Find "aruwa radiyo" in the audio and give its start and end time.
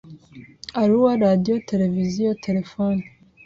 0.81-1.55